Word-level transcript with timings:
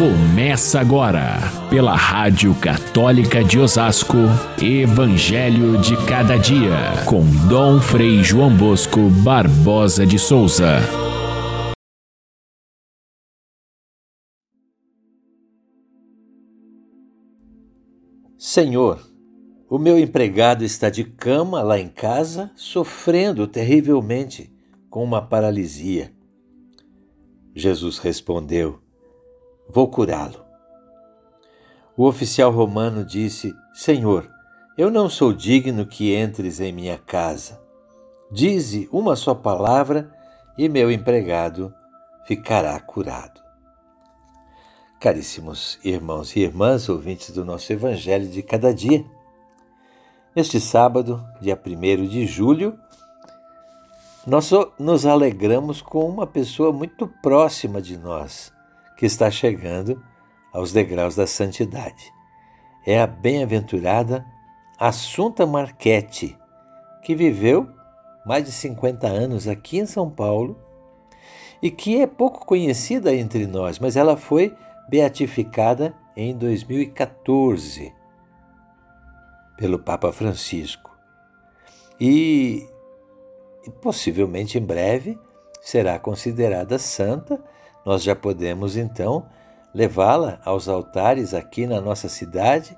Começa 0.00 0.80
agora, 0.80 1.36
pela 1.68 1.94
Rádio 1.94 2.54
Católica 2.54 3.44
de 3.44 3.58
Osasco, 3.58 4.16
Evangelho 4.58 5.78
de 5.78 5.94
Cada 6.06 6.38
Dia, 6.38 7.04
com 7.06 7.20
Dom 7.46 7.78
Frei 7.82 8.24
João 8.24 8.56
Bosco 8.56 9.10
Barbosa 9.22 10.06
de 10.06 10.18
Souza. 10.18 10.78
Senhor, 18.38 19.06
o 19.68 19.78
meu 19.78 19.98
empregado 19.98 20.64
está 20.64 20.88
de 20.88 21.04
cama 21.04 21.62
lá 21.62 21.78
em 21.78 21.90
casa, 21.90 22.50
sofrendo 22.56 23.46
terrivelmente 23.46 24.50
com 24.88 25.04
uma 25.04 25.20
paralisia. 25.20 26.10
Jesus 27.54 27.98
respondeu: 27.98 28.79
Vou 29.72 29.88
curá-lo. 29.88 30.44
O 31.96 32.06
oficial 32.06 32.50
romano 32.50 33.04
disse: 33.04 33.54
Senhor, 33.72 34.28
eu 34.76 34.90
não 34.90 35.08
sou 35.08 35.32
digno 35.32 35.86
que 35.86 36.16
entres 36.16 36.58
em 36.58 36.72
minha 36.72 36.98
casa. 36.98 37.60
Dize 38.32 38.88
uma 38.90 39.14
só 39.14 39.32
palavra 39.32 40.10
e 40.58 40.68
meu 40.68 40.90
empregado 40.90 41.72
ficará 42.24 42.78
curado. 42.80 43.40
Caríssimos 45.00 45.78
irmãos 45.84 46.34
e 46.34 46.40
irmãs, 46.40 46.88
ouvintes 46.88 47.30
do 47.30 47.44
nosso 47.44 47.72
Evangelho 47.72 48.28
de 48.28 48.42
cada 48.42 48.74
dia, 48.74 49.04
neste 50.34 50.60
sábado, 50.60 51.24
dia 51.40 51.58
1 51.58 52.06
de 52.06 52.26
julho, 52.26 52.78
nós 54.26 54.50
nos 54.78 55.06
alegramos 55.06 55.80
com 55.80 56.08
uma 56.08 56.26
pessoa 56.26 56.72
muito 56.72 57.06
próxima 57.22 57.80
de 57.80 57.96
nós, 57.96 58.52
que 59.00 59.06
está 59.06 59.30
chegando 59.30 60.04
aos 60.52 60.74
degraus 60.74 61.16
da 61.16 61.26
santidade. 61.26 62.12
É 62.86 63.00
a 63.00 63.06
bem-aventurada 63.06 64.26
Assunta 64.78 65.46
Marchetti, 65.46 66.36
que 67.02 67.14
viveu 67.14 67.66
mais 68.26 68.44
de 68.44 68.52
50 68.52 69.06
anos 69.06 69.48
aqui 69.48 69.78
em 69.78 69.86
São 69.86 70.10
Paulo 70.10 70.54
e 71.62 71.70
que 71.70 71.98
é 71.98 72.06
pouco 72.06 72.44
conhecida 72.44 73.14
entre 73.14 73.46
nós, 73.46 73.78
mas 73.78 73.96
ela 73.96 74.18
foi 74.18 74.54
beatificada 74.86 75.94
em 76.14 76.36
2014 76.36 77.94
pelo 79.56 79.78
Papa 79.78 80.12
Francisco. 80.12 80.94
E, 81.98 82.68
e 83.66 83.70
possivelmente 83.80 84.58
em 84.58 84.62
breve 84.62 85.18
será 85.62 85.98
considerada 85.98 86.78
santa. 86.78 87.42
Nós 87.84 88.02
já 88.02 88.14
podemos 88.14 88.76
então 88.76 89.26
levá-la 89.74 90.40
aos 90.44 90.68
altares 90.68 91.32
aqui 91.32 91.66
na 91.66 91.80
nossa 91.80 92.08
cidade 92.08 92.76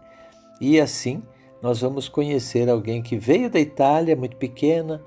e 0.61 0.81
assim 0.81 1.23
nós 1.63 1.81
vamos 1.81 2.09
conhecer 2.09 2.69
alguém 2.69 3.03
que 3.03 3.17
veio 3.17 3.49
da 3.49 3.61
Itália, 3.61 4.17
muito 4.17 4.37
pequena, 4.37 5.03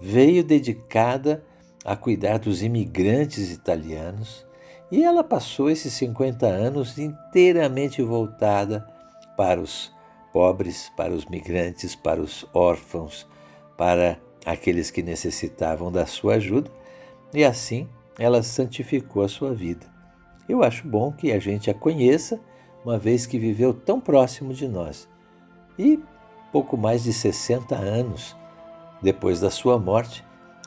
veio 0.00 0.42
dedicada 0.42 1.44
a 1.84 1.96
cuidar 1.96 2.38
dos 2.38 2.62
imigrantes 2.62 3.50
italianos 3.52 4.44
e 4.90 5.04
ela 5.04 5.22
passou 5.22 5.70
esses 5.70 5.92
50 5.94 6.46
anos 6.46 6.98
inteiramente 6.98 8.02
voltada 8.02 8.86
para 9.36 9.60
os 9.60 9.92
pobres, 10.32 10.90
para 10.96 11.12
os 11.12 11.24
migrantes, 11.26 11.94
para 11.94 12.20
os 12.20 12.44
órfãos, 12.52 13.26
para 13.76 14.18
aqueles 14.44 14.90
que 14.90 15.02
necessitavam 15.02 15.92
da 15.92 16.06
sua 16.06 16.34
ajuda, 16.34 16.70
e 17.32 17.44
assim 17.44 17.88
ela 18.20 18.42
santificou 18.42 19.22
a 19.22 19.28
sua 19.28 19.54
vida. 19.54 19.86
Eu 20.46 20.62
acho 20.62 20.86
bom 20.86 21.10
que 21.10 21.32
a 21.32 21.38
gente 21.38 21.70
a 21.70 21.74
conheça, 21.74 22.38
uma 22.84 22.98
vez 22.98 23.24
que 23.24 23.38
viveu 23.38 23.72
tão 23.72 23.98
próximo 23.98 24.52
de 24.52 24.68
nós. 24.68 25.08
E 25.78 25.98
pouco 26.52 26.76
mais 26.76 27.02
de 27.02 27.14
60 27.14 27.74
anos 27.74 28.36
depois 29.00 29.40
da 29.40 29.50
sua 29.50 29.78
morte, 29.78 30.22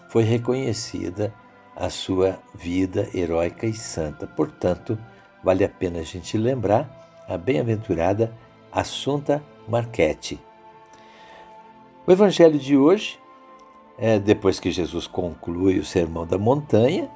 foi 0.10 0.24
reconhecida 0.24 1.32
a 1.76 1.92
sua 1.92 2.40
vida 2.56 3.08
heróica 3.14 3.68
e 3.68 3.74
santa. 3.74 4.26
Portanto, 4.26 4.98
vale 5.44 5.64
a 5.64 5.70
pena 5.70 6.00
a 6.00 6.04
gente 6.04 6.36
lembrar 6.40 7.24
a 7.28 7.38
bem-aventurada 7.38 8.36
Assunta 8.72 9.44
Marchetti. 9.68 10.40
O 12.08 12.12
evangelho 12.12 12.58
de 12.58 12.76
hoje, 12.76 13.20
é, 14.00 14.18
depois 14.18 14.60
que 14.60 14.72
Jesus 14.72 15.06
conclui 15.06 15.78
o 15.78 15.86
Sermão 15.86 16.26
da 16.26 16.40
Montanha, 16.40 17.12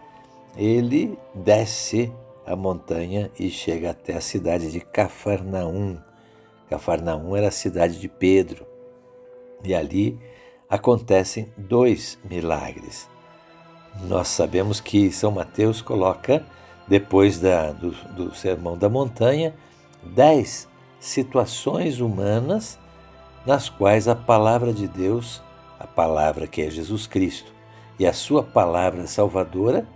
ele 0.58 1.18
desce 1.36 2.12
a 2.46 2.56
montanha 2.56 3.30
e 3.38 3.50
chega 3.50 3.92
até 3.92 4.16
a 4.16 4.22
cidade 4.22 4.72
de 4.72 4.80
Cafarnaum. 4.80 5.98
Cafarnaum 6.68 7.36
era 7.36 7.50
a 7.50 7.52
cidade 7.52 8.00
de 8.00 8.08
Pedro. 8.08 8.66
E 9.64 9.76
ali 9.76 10.20
acontecem 10.68 11.54
dois 11.56 12.18
milagres. 12.28 13.08
Nós 14.04 14.30
sabemos 14.30 14.80
que 14.80 15.12
São 15.12 15.32
Mateus 15.32 15.82
coloca, 15.82 16.44
depois 16.88 17.40
da, 17.40 17.72
do, 17.72 17.92
do 18.14 18.34
Sermão 18.36 18.78
da 18.78 18.90
Montanha, 18.90 19.54
dez 20.04 20.68
situações 21.00 22.00
humanas 22.00 22.80
nas 23.46 23.70
quais 23.70 24.08
a 24.08 24.16
palavra 24.16 24.74
de 24.74 24.88
Deus, 24.88 25.42
a 25.80 25.86
palavra 25.86 26.48
que 26.48 26.62
é 26.62 26.70
Jesus 26.70 27.06
Cristo, 27.06 27.52
e 28.00 28.06
a 28.06 28.14
sua 28.14 28.44
palavra 28.44 29.06
salvadora 29.08 29.88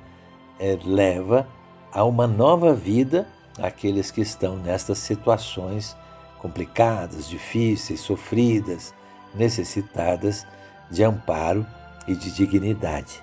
é, 0.61 0.77
leva 0.85 1.47
a 1.91 2.03
uma 2.03 2.27
nova 2.27 2.73
vida 2.73 3.27
àqueles 3.59 4.11
que 4.11 4.21
estão 4.21 4.55
nestas 4.55 4.99
situações 4.99 5.97
complicadas, 6.39 7.27
difíceis, 7.27 7.99
sofridas, 7.99 8.93
necessitadas 9.33 10.45
de 10.89 11.03
amparo 11.03 11.65
e 12.07 12.15
de 12.15 12.31
dignidade. 12.31 13.21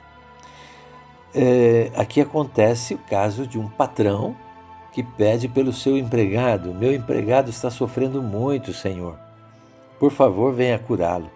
É, 1.34 1.90
aqui 1.94 2.20
acontece 2.20 2.94
o 2.94 2.98
caso 2.98 3.46
de 3.46 3.58
um 3.58 3.68
patrão 3.68 4.36
que 4.92 5.02
pede 5.02 5.46
pelo 5.48 5.72
seu 5.72 5.96
empregado: 5.96 6.74
Meu 6.74 6.92
empregado 6.92 7.50
está 7.50 7.70
sofrendo 7.70 8.22
muito, 8.22 8.72
Senhor. 8.72 9.16
Por 9.98 10.10
favor, 10.10 10.52
venha 10.52 10.78
curá-lo. 10.78 11.30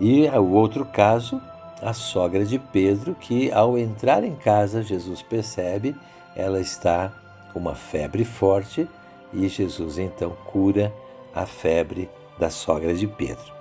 E 0.00 0.28
o 0.28 0.52
outro 0.52 0.84
caso, 0.84 1.40
a 1.82 1.92
sogra 1.92 2.44
de 2.44 2.58
Pedro, 2.58 3.14
que 3.14 3.50
ao 3.52 3.78
entrar 3.78 4.24
em 4.24 4.34
casa, 4.34 4.82
Jesus 4.82 5.22
percebe, 5.22 5.94
ela 6.34 6.60
está 6.60 7.12
com 7.52 7.58
uma 7.58 7.74
febre 7.74 8.24
forte 8.24 8.88
e 9.32 9.48
Jesus 9.48 9.98
então 9.98 10.30
cura 10.46 10.92
a 11.34 11.46
febre 11.46 12.10
da 12.38 12.50
sogra 12.50 12.94
de 12.94 13.06
Pedro. 13.06 13.54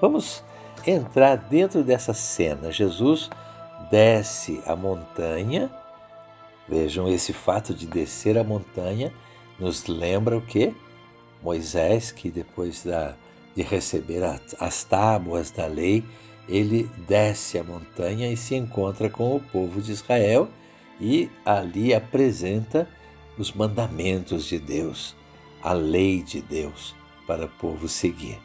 Vamos 0.00 0.44
entrar 0.86 1.36
dentro 1.36 1.82
dessa 1.82 2.12
cena. 2.12 2.70
Jesus 2.70 3.30
desce 3.90 4.62
a 4.66 4.76
montanha. 4.76 5.70
Vejam, 6.68 7.08
esse 7.08 7.32
fato 7.32 7.72
de 7.72 7.86
descer 7.86 8.36
a 8.36 8.44
montanha 8.44 9.12
nos 9.58 9.86
lembra 9.86 10.36
o 10.36 10.42
que? 10.42 10.74
Moisés, 11.42 12.10
que 12.10 12.30
depois 12.30 12.84
da, 12.84 13.14
de 13.54 13.62
receber 13.62 14.22
as 14.58 14.84
tábuas 14.84 15.50
da 15.50 15.66
lei, 15.66 16.04
ele 16.48 16.88
desce 17.06 17.58
a 17.58 17.64
montanha 17.64 18.30
e 18.30 18.36
se 18.36 18.54
encontra 18.54 19.10
com 19.10 19.34
o 19.34 19.40
povo 19.40 19.80
de 19.80 19.92
Israel 19.92 20.48
e 21.00 21.30
ali 21.44 21.94
apresenta 21.94 22.88
os 23.36 23.52
mandamentos 23.52 24.46
de 24.46 24.58
Deus, 24.58 25.14
a 25.62 25.72
lei 25.72 26.22
de 26.22 26.40
Deus 26.40 26.94
para 27.26 27.46
o 27.46 27.48
povo 27.48 27.88
seguir. 27.88 28.38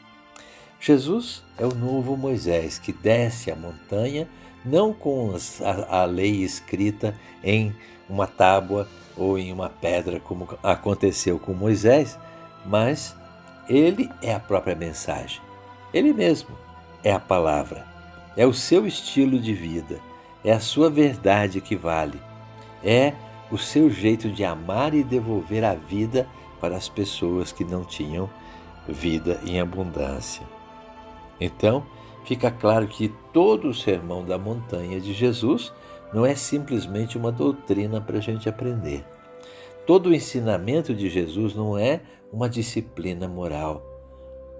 Jesus 0.79 1.43
é 1.57 1.65
o 1.65 1.75
novo 1.75 2.17
Moisés 2.17 2.79
que 2.79 2.91
desce 2.91 3.51
a 3.51 3.55
montanha 3.55 4.27
não 4.65 4.93
com 4.93 5.33
a, 5.89 6.05
lei 6.05 6.43
escrita 6.43 7.15
em 7.43 7.75
uma 8.09 8.27
tábua 8.27 8.87
ou 9.15 9.37
em 9.37 9.51
uma 9.51 9.69
pedra, 9.69 10.19
como 10.19 10.47
aconteceu 10.63 11.39
com 11.39 11.53
Moisés, 11.53 12.17
mas 12.65 13.15
ele 13.69 14.09
é 14.21 14.33
a 14.33 14.39
própria 14.39 14.75
mensagem. 14.75 15.41
Ele 15.93 16.13
mesmo 16.13 16.57
é 17.03 17.11
a 17.11 17.19
palavra. 17.19 17.90
É 18.35 18.45
o 18.45 18.53
seu 18.53 18.87
estilo 18.87 19.39
de 19.39 19.53
vida. 19.53 19.99
É 20.43 20.51
a 20.51 20.59
sua 20.59 20.89
verdade 20.89 21.61
que 21.61 21.75
vale. 21.75 22.19
É 22.83 23.13
o 23.51 23.57
seu 23.57 23.89
jeito 23.89 24.29
de 24.29 24.43
amar 24.45 24.93
e 24.93 25.03
devolver 25.03 25.63
a 25.63 25.75
vida 25.75 26.27
para 26.59 26.75
as 26.75 26.87
pessoas 26.87 27.51
que 27.51 27.65
não 27.65 27.83
tinham 27.83 28.29
vida 28.87 29.39
em 29.45 29.59
abundância. 29.59 30.43
Então, 31.39 31.85
fica 32.23 32.49
claro 32.49 32.87
que 32.87 33.09
todo 33.33 33.67
o 33.67 33.73
sermão 33.73 34.23
da 34.23 34.37
montanha 34.37 34.99
de 34.99 35.13
Jesus 35.13 35.73
não 36.13 36.25
é 36.25 36.35
simplesmente 36.35 37.17
uma 37.17 37.31
doutrina 37.31 37.99
para 37.99 38.17
a 38.17 38.21
gente 38.21 38.47
aprender. 38.47 39.05
Todo 39.85 40.07
o 40.07 40.13
ensinamento 40.13 40.93
de 40.93 41.09
Jesus 41.09 41.55
não 41.55 41.77
é 41.77 42.01
uma 42.31 42.47
disciplina 42.47 43.27
moral. 43.27 43.90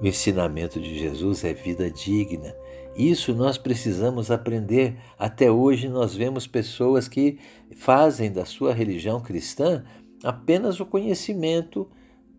O 0.02 0.08
ensinamento 0.08 0.80
de 0.80 0.98
Jesus 0.98 1.44
é 1.44 1.54
vida 1.54 1.92
digna. 1.92 2.56
Isso 2.96 3.36
nós 3.36 3.56
precisamos 3.58 4.32
aprender. 4.32 4.98
Até 5.18 5.52
hoje 5.52 5.88
nós 5.88 6.16
vemos 6.16 6.48
pessoas 6.48 7.08
que 7.08 7.38
fazem 7.76 8.32
da 8.32 8.44
sua 8.44 8.74
religião 8.74 9.22
cristã 9.22 9.84
apenas 10.24 10.80
o 10.80 10.88
conhecimento 10.88 11.88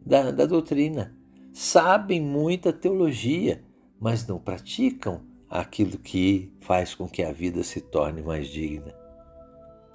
da, 0.04 0.32
da 0.32 0.44
doutrina. 0.44 1.14
Sabem 1.52 2.20
muita 2.20 2.72
teologia, 2.72 3.62
mas 4.00 4.26
não 4.26 4.40
praticam 4.40 5.20
aquilo 5.48 5.98
que 5.98 6.52
faz 6.60 6.96
com 6.96 7.08
que 7.08 7.22
a 7.22 7.30
vida 7.30 7.62
se 7.62 7.80
torne 7.80 8.22
mais 8.22 8.48
digna. 8.48 9.01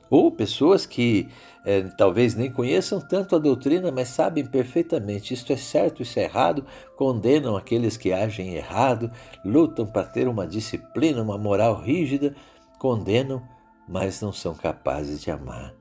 Ou 0.10 0.32
pessoas 0.32 0.86
que 0.86 1.30
é, 1.66 1.82
talvez 1.82 2.34
nem 2.34 2.50
conheçam 2.50 3.02
tanto 3.02 3.36
a 3.36 3.40
doutrina, 3.40 3.92
mas 3.92 4.08
sabem 4.08 4.46
perfeitamente 4.46 5.34
isto 5.34 5.52
é 5.52 5.58
certo, 5.58 6.02
isso 6.02 6.18
é 6.18 6.24
errado, 6.24 6.66
condenam 6.96 7.58
aqueles 7.58 7.98
que 7.98 8.14
agem 8.14 8.56
errado, 8.56 9.12
lutam 9.44 9.86
para 9.86 10.08
ter 10.08 10.30
uma 10.30 10.48
disciplina, 10.48 11.22
uma 11.22 11.38
moral 11.38 11.76
rígida, 11.76 12.34
condenam, 12.80 13.44
mas 13.86 14.22
não 14.22 14.32
são 14.32 14.56
capazes 14.56 15.22
de 15.22 15.30
amar. 15.30 15.74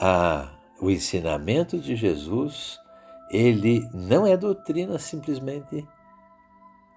Ah, 0.00 0.50
o 0.80 0.90
ensinamento 0.90 1.78
de 1.78 1.94
Jesus, 1.94 2.80
ele 3.30 3.88
não 3.94 4.26
é 4.26 4.36
doutrina 4.36 4.98
simplesmente, 4.98 5.86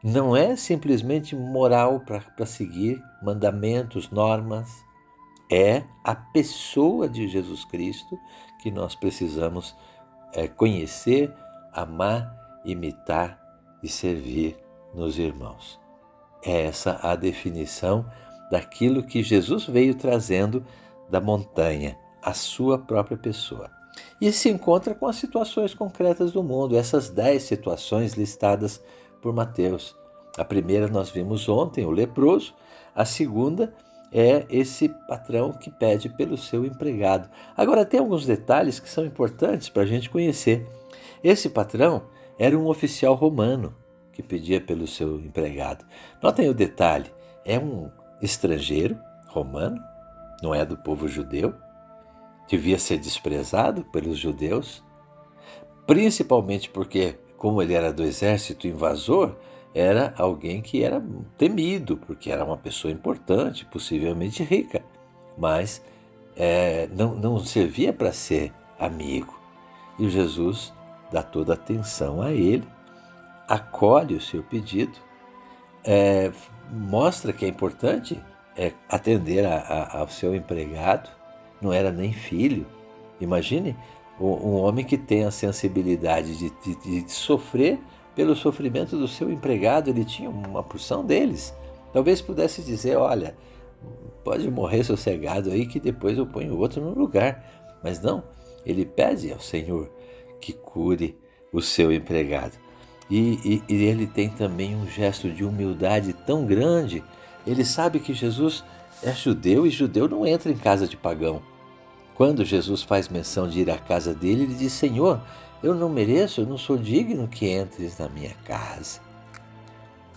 não 0.03 0.35
é 0.35 0.55
simplesmente 0.55 1.35
moral 1.35 1.99
para 1.99 2.45
seguir 2.45 2.99
mandamentos, 3.21 4.09
normas, 4.09 4.83
é 5.51 5.83
a 6.03 6.15
pessoa 6.15 7.07
de 7.07 7.27
Jesus 7.27 7.65
Cristo 7.65 8.17
que 8.61 8.71
nós 8.71 8.95
precisamos 8.95 9.75
é, 10.33 10.47
conhecer, 10.47 11.33
amar, 11.71 12.61
imitar 12.65 13.39
e 13.81 13.87
servir 13.87 14.57
nos 14.93 15.17
irmãos. 15.17 15.79
É 16.43 16.63
essa 16.63 16.99
a 17.01 17.15
definição 17.15 18.05
daquilo 18.49 19.03
que 19.03 19.23
Jesus 19.23 19.65
veio 19.65 19.95
trazendo 19.95 20.65
da 21.09 21.19
montanha, 21.19 21.97
a 22.21 22.33
sua 22.33 22.77
própria 22.77 23.17
pessoa. 23.17 23.69
E 24.19 24.31
se 24.31 24.49
encontra 24.49 24.95
com 24.95 25.07
as 25.07 25.17
situações 25.17 25.73
concretas 25.73 26.31
do 26.31 26.43
mundo, 26.43 26.77
essas 26.77 27.09
dez 27.09 27.43
situações 27.43 28.13
listadas 28.13 28.81
por 29.21 29.33
Mateus. 29.33 29.95
A 30.37 30.43
primeira 30.43 30.87
nós 30.87 31.09
vimos 31.09 31.47
ontem, 31.47 31.85
o 31.85 31.91
leproso, 31.91 32.53
a 32.95 33.05
segunda 33.05 33.73
é 34.13 34.45
esse 34.47 34.89
patrão 35.07 35.51
que 35.51 35.71
pede 35.71 36.07
pelo 36.07 36.37
seu 36.37 36.63
empregado. 36.63 37.27
Agora, 37.57 37.83
tem 37.83 37.99
alguns 37.99 38.25
detalhes 38.25 38.79
que 38.79 38.89
são 38.89 39.03
importantes 39.03 39.69
para 39.69 39.81
a 39.81 39.87
gente 39.87 40.09
conhecer. 40.09 40.67
Esse 41.23 41.49
patrão 41.49 42.03
era 42.37 42.57
um 42.57 42.67
oficial 42.67 43.15
romano 43.15 43.75
que 44.11 44.21
pedia 44.21 44.61
pelo 44.61 44.85
seu 44.85 45.19
empregado. 45.19 45.83
Notem 46.21 46.47
o 46.47 46.53
detalhe: 46.53 47.11
é 47.43 47.57
um 47.57 47.89
estrangeiro 48.21 48.97
romano, 49.27 49.81
não 50.43 50.53
é 50.53 50.63
do 50.63 50.77
povo 50.77 51.07
judeu, 51.07 51.55
devia 52.47 52.77
ser 52.77 52.99
desprezado 52.99 53.83
pelos 53.85 54.19
judeus, 54.19 54.83
principalmente 55.87 56.69
porque, 56.69 57.15
como 57.35 57.61
ele 57.61 57.73
era 57.73 57.91
do 57.91 58.03
exército 58.03 58.67
invasor, 58.67 59.35
era 59.73 60.13
alguém 60.17 60.61
que 60.61 60.83
era 60.83 61.03
temido, 61.37 61.97
porque 61.97 62.31
era 62.31 62.45
uma 62.45 62.57
pessoa 62.57 62.91
importante, 62.91 63.65
possivelmente 63.65 64.43
rica, 64.43 64.83
mas 65.37 65.83
é, 66.35 66.87
não, 66.95 67.15
não 67.15 67.39
servia 67.39 67.91
para 67.91 68.11
ser 68.11 68.53
amigo. 68.79 69.39
E 69.97 70.09
Jesus 70.09 70.73
dá 71.11 71.23
toda 71.23 71.53
atenção 71.53 72.21
a 72.21 72.31
ele, 72.31 72.67
acolhe 73.47 74.15
o 74.15 74.21
seu 74.21 74.43
pedido, 74.43 74.97
é, 75.83 76.31
mostra 76.71 77.33
que 77.33 77.45
é 77.45 77.47
importante 77.47 78.19
é, 78.55 78.71
atender 78.87 79.45
a, 79.45 79.57
a, 79.57 79.99
ao 79.99 80.07
seu 80.07 80.35
empregado, 80.35 81.09
não 81.61 81.73
era 81.73 81.91
nem 81.91 82.13
filho. 82.13 82.65
Imagine 83.19 83.75
um, 84.19 84.27
um 84.27 84.55
homem 84.55 84.85
que 84.85 84.97
tem 84.97 85.23
a 85.23 85.31
sensibilidade 85.31 86.37
de, 86.37 86.51
de, 86.75 87.03
de 87.03 87.11
sofrer 87.11 87.79
pelo 88.15 88.35
sofrimento 88.35 88.97
do 88.97 89.07
seu 89.07 89.31
empregado, 89.31 89.89
ele 89.89 90.05
tinha 90.05 90.29
uma 90.29 90.63
porção 90.63 91.05
deles. 91.05 91.53
Talvez 91.91 92.21
pudesse 92.21 92.61
dizer: 92.61 92.97
olha, 92.97 93.35
pode 94.23 94.49
morrer 94.49 94.83
sossegado 94.83 95.51
aí 95.51 95.65
que 95.65 95.79
depois 95.79 96.17
eu 96.17 96.25
ponho 96.25 96.57
outro 96.57 96.81
no 96.81 96.97
lugar. 96.97 97.43
Mas 97.83 98.01
não, 98.01 98.23
ele 98.65 98.85
pede 98.85 99.31
ao 99.31 99.39
Senhor 99.39 99.89
que 100.39 100.53
cure 100.53 101.17
o 101.51 101.61
seu 101.61 101.91
empregado. 101.91 102.53
E, 103.09 103.61
e, 103.67 103.73
e, 103.73 103.83
ele 103.83 104.07
tem 104.07 104.29
também 104.29 104.75
um 104.75 104.87
gesto 104.87 105.29
de 105.29 105.43
humildade 105.43 106.13
tão 106.13 106.45
grande. 106.45 107.03
Ele 107.45 107.65
sabe 107.65 107.99
que 107.99 108.13
Jesus 108.13 108.63
é 109.03 109.11
judeu 109.11 109.67
e 109.67 109.69
judeu 109.69 110.07
não 110.07 110.25
entra 110.25 110.51
em 110.51 110.57
casa 110.57 110.87
de 110.87 110.95
pagão. 110.95 111.41
Quando 112.15 112.45
Jesus 112.45 112.83
faz 112.83 113.09
menção 113.09 113.47
de 113.47 113.61
ir 113.61 113.71
à 113.71 113.77
casa 113.77 114.13
dele, 114.13 114.43
ele 114.43 114.55
diz: 114.55 114.73
Senhor, 114.73 115.19
eu 115.63 115.73
não 115.73 115.89
mereço, 115.89 116.41
eu 116.41 116.45
não 116.45 116.57
sou 116.57 116.77
digno 116.77 117.27
que 117.27 117.49
entres 117.49 117.97
na 117.97 118.07
minha 118.09 118.33
casa. 118.45 118.99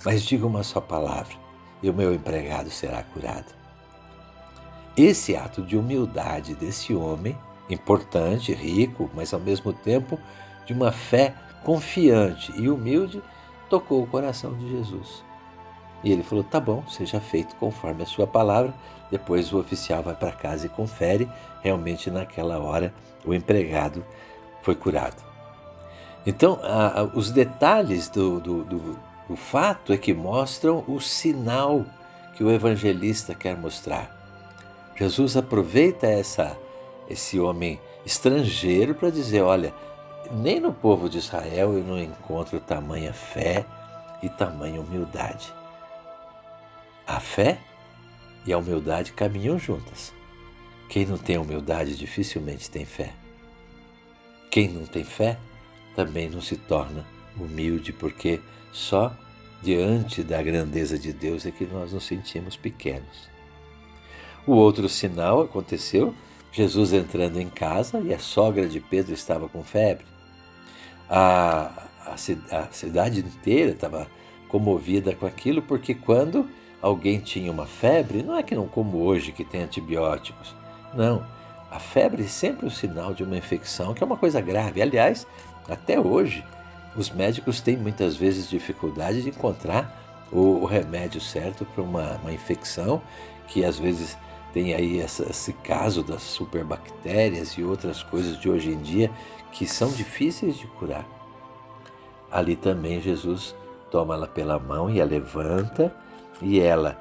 Mas 0.04 0.22
diga 0.22 0.46
uma 0.46 0.62
só 0.62 0.80
palavra 0.80 1.34
e 1.82 1.88
o 1.88 1.94
meu 1.94 2.14
empregado 2.14 2.70
será 2.70 3.02
curado. 3.02 3.54
Esse 4.96 5.36
ato 5.36 5.62
de 5.62 5.76
humildade 5.76 6.54
desse 6.54 6.94
homem, 6.94 7.36
importante, 7.68 8.52
rico, 8.52 9.10
mas 9.14 9.32
ao 9.32 9.40
mesmo 9.40 9.72
tempo 9.72 10.18
de 10.64 10.72
uma 10.72 10.90
fé 10.90 11.34
confiante 11.64 12.52
e 12.56 12.68
humilde, 12.68 13.22
tocou 13.68 14.02
o 14.02 14.06
coração 14.06 14.54
de 14.54 14.68
Jesus. 14.70 15.22
E 16.06 16.12
ele 16.12 16.22
falou: 16.22 16.44
tá 16.44 16.60
bom, 16.60 16.84
seja 16.86 17.18
feito 17.18 17.56
conforme 17.56 18.04
a 18.04 18.06
sua 18.06 18.28
palavra. 18.28 18.72
Depois 19.10 19.52
o 19.52 19.58
oficial 19.58 20.04
vai 20.04 20.14
para 20.14 20.30
casa 20.30 20.66
e 20.66 20.68
confere. 20.68 21.28
Realmente, 21.64 22.12
naquela 22.12 22.60
hora, 22.60 22.94
o 23.24 23.34
empregado 23.34 24.04
foi 24.62 24.76
curado. 24.76 25.20
Então, 26.24 26.60
a, 26.62 27.00
a, 27.00 27.02
os 27.02 27.32
detalhes 27.32 28.08
do, 28.08 28.38
do, 28.38 28.62
do, 28.62 28.98
do 29.28 29.34
fato 29.34 29.92
é 29.92 29.96
que 29.96 30.14
mostram 30.14 30.84
o 30.86 31.00
sinal 31.00 31.84
que 32.36 32.44
o 32.44 32.52
evangelista 32.52 33.34
quer 33.34 33.56
mostrar. 33.56 34.08
Jesus 34.94 35.36
aproveita 35.36 36.06
essa, 36.06 36.56
esse 37.10 37.40
homem 37.40 37.80
estrangeiro 38.04 38.94
para 38.94 39.10
dizer: 39.10 39.42
olha, 39.42 39.74
nem 40.30 40.60
no 40.60 40.72
povo 40.72 41.08
de 41.08 41.18
Israel 41.18 41.72
eu 41.72 41.82
não 41.82 41.98
encontro 41.98 42.60
tamanha 42.60 43.12
fé 43.12 43.66
e 44.22 44.28
tamanha 44.28 44.80
humildade. 44.80 45.52
A 47.06 47.20
fé 47.20 47.58
e 48.44 48.52
a 48.52 48.58
humildade 48.58 49.12
caminham 49.12 49.58
juntas. 49.58 50.12
Quem 50.88 51.06
não 51.06 51.16
tem 51.16 51.38
humildade 51.38 51.96
dificilmente 51.96 52.70
tem 52.70 52.84
fé. 52.84 53.12
Quem 54.50 54.68
não 54.68 54.86
tem 54.86 55.04
fé 55.04 55.38
também 55.94 56.28
não 56.28 56.40
se 56.40 56.56
torna 56.56 57.06
humilde, 57.38 57.92
porque 57.92 58.40
só 58.72 59.16
diante 59.62 60.22
da 60.22 60.42
grandeza 60.42 60.98
de 60.98 61.12
Deus 61.12 61.46
é 61.46 61.50
que 61.50 61.64
nós 61.64 61.92
nos 61.92 62.04
sentimos 62.04 62.56
pequenos. 62.56 63.28
O 64.46 64.52
outro 64.52 64.88
sinal 64.88 65.42
aconteceu 65.42 66.14
Jesus 66.52 66.92
entrando 66.92 67.40
em 67.40 67.50
casa 67.50 68.00
e 68.00 68.14
a 68.14 68.18
sogra 68.18 68.66
de 68.66 68.80
Pedro 68.80 69.12
estava 69.12 69.48
com 69.48 69.62
febre. 69.62 70.06
A, 71.08 71.88
a, 72.06 72.14
a 72.14 72.72
cidade 72.72 73.20
inteira 73.20 73.72
estava 73.72 74.08
comovida 74.48 75.14
com 75.14 75.26
aquilo, 75.26 75.60
porque 75.60 75.94
quando 75.94 76.48
alguém 76.86 77.18
tinha 77.18 77.50
uma 77.50 77.66
febre, 77.66 78.22
não 78.22 78.36
é 78.36 78.42
que 78.42 78.54
não 78.54 78.68
como 78.68 78.98
hoje 78.98 79.32
que 79.32 79.44
tem 79.44 79.62
antibióticos. 79.62 80.54
Não. 80.94 81.26
A 81.70 81.78
febre 81.80 82.22
é 82.22 82.28
sempre 82.28 82.66
o 82.66 82.70
sinal 82.70 83.12
de 83.12 83.24
uma 83.24 83.36
infecção, 83.36 83.92
que 83.92 84.02
é 84.02 84.06
uma 84.06 84.16
coisa 84.16 84.40
grave. 84.40 84.80
Aliás, 84.80 85.26
até 85.68 85.98
hoje, 85.98 86.44
os 86.96 87.10
médicos 87.10 87.60
têm 87.60 87.76
muitas 87.76 88.16
vezes 88.16 88.48
dificuldade 88.48 89.22
de 89.22 89.30
encontrar 89.30 90.26
o, 90.30 90.62
o 90.62 90.64
remédio 90.64 91.20
certo 91.20 91.64
para 91.64 91.82
uma, 91.82 92.16
uma, 92.22 92.32
infecção, 92.32 93.02
que 93.48 93.64
às 93.64 93.78
vezes 93.78 94.16
tem 94.52 94.72
aí 94.72 95.00
essa, 95.00 95.24
esse 95.28 95.52
caso 95.52 96.02
das 96.02 96.22
superbactérias 96.22 97.52
e 97.52 97.64
outras 97.64 98.02
coisas 98.02 98.38
de 98.40 98.48
hoje 98.48 98.70
em 98.70 98.78
dia 98.78 99.10
que 99.52 99.66
são 99.66 99.90
difíceis 99.90 100.56
de 100.56 100.66
curar. 100.68 101.04
Ali 102.30 102.54
também 102.54 103.00
Jesus 103.00 103.54
toma 103.90 104.14
ela 104.14 104.26
pela 104.26 104.58
mão 104.58 104.88
e 104.88 105.00
a 105.00 105.04
levanta, 105.04 105.94
e 106.42 106.60
ela, 106.60 106.96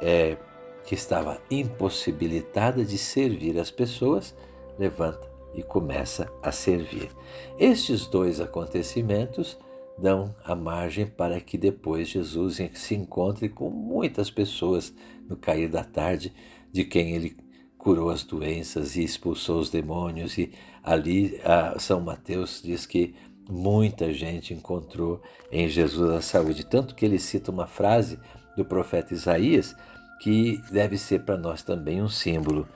é, 0.00 0.36
que 0.84 0.94
estava 0.94 1.40
impossibilitada 1.50 2.84
de 2.84 2.96
servir 2.96 3.58
as 3.58 3.70
pessoas, 3.70 4.34
levanta 4.78 5.30
e 5.54 5.62
começa 5.62 6.30
a 6.42 6.52
servir. 6.52 7.10
Estes 7.58 8.06
dois 8.06 8.40
acontecimentos 8.40 9.58
dão 9.98 10.34
a 10.44 10.54
margem 10.54 11.06
para 11.06 11.40
que 11.40 11.56
depois 11.56 12.08
Jesus 12.08 12.58
se 12.74 12.94
encontre 12.94 13.48
com 13.48 13.70
muitas 13.70 14.30
pessoas 14.30 14.94
no 15.28 15.36
cair 15.36 15.68
da 15.68 15.82
tarde, 15.82 16.32
de 16.70 16.84
quem 16.84 17.14
ele 17.14 17.36
curou 17.78 18.10
as 18.10 18.22
doenças 18.22 18.96
e 18.96 19.02
expulsou 19.02 19.58
os 19.58 19.70
demônios. 19.70 20.36
E 20.36 20.52
ali 20.82 21.40
São 21.78 22.00
Mateus 22.00 22.60
diz 22.62 22.84
que 22.84 23.14
muita 23.48 24.12
gente 24.12 24.52
encontrou 24.52 25.22
em 25.50 25.68
Jesus 25.68 26.10
a 26.10 26.20
saúde. 26.20 26.66
Tanto 26.66 26.94
que 26.94 27.04
ele 27.04 27.18
cita 27.18 27.50
uma 27.50 27.66
frase 27.66 28.18
do 28.56 28.64
profeta 28.64 29.14
Isaías 29.14 29.76
que 30.18 30.62
deve 30.70 30.96
ser 30.98 31.20
para 31.20 31.36
nós 31.36 31.62
também 31.62 32.02
um 32.02 32.08
símbolo. 32.08 32.66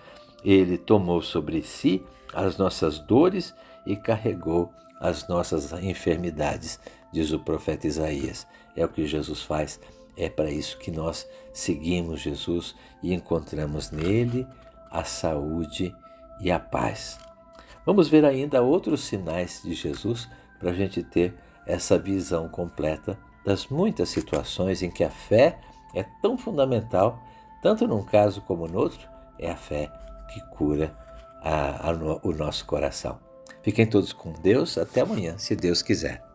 Ele 0.44 0.76
tomou 0.78 1.22
sobre 1.22 1.62
si 1.62 2.04
as 2.32 2.56
nossas 2.56 2.98
dores 2.98 3.54
e 3.86 3.96
carregou 3.96 4.72
as 5.00 5.26
nossas 5.28 5.72
enfermidades, 5.82 6.78
diz 7.12 7.32
o 7.32 7.38
profeta 7.38 7.86
Isaías. 7.86 8.46
É 8.76 8.84
o 8.84 8.88
que 8.88 9.06
Jesus 9.06 9.42
faz, 9.42 9.80
é 10.16 10.28
para 10.28 10.50
isso 10.50 10.78
que 10.78 10.90
nós 10.90 11.26
seguimos 11.52 12.20
Jesus 12.20 12.74
e 13.02 13.12
encontramos 13.14 13.90
nele 13.90 14.46
a 14.90 15.04
saúde 15.04 15.94
e 16.40 16.50
a 16.50 16.60
paz. 16.60 17.18
Vamos 17.86 18.08
ver 18.08 18.24
ainda 18.24 18.62
outros 18.62 19.04
sinais 19.04 19.62
de 19.64 19.74
Jesus 19.74 20.28
para 20.58 20.70
a 20.70 20.74
gente 20.74 21.02
ter 21.02 21.34
essa 21.66 21.98
visão 21.98 22.48
completa 22.48 23.18
das 23.44 23.66
muitas 23.66 24.10
situações 24.10 24.82
em 24.82 24.90
que 24.90 25.02
a 25.02 25.10
fé 25.10 25.58
é 25.94 26.04
tão 26.22 26.36
fundamental, 26.38 27.18
tanto 27.62 27.86
num 27.86 28.02
caso 28.02 28.40
como 28.42 28.66
no 28.66 28.78
outro, 28.78 29.08
é 29.38 29.50
a 29.50 29.56
fé 29.56 29.90
que 30.32 30.40
cura 30.50 30.94
a, 31.42 31.90
a, 31.90 31.92
o 32.22 32.32
nosso 32.32 32.64
coração. 32.66 33.18
Fiquem 33.62 33.86
todos 33.86 34.12
com 34.12 34.32
Deus. 34.32 34.78
Até 34.78 35.00
amanhã, 35.00 35.36
se 35.36 35.54
Deus 35.54 35.82
quiser. 35.82 36.29